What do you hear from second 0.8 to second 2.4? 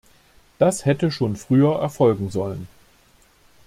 hätte schon früher erfolgen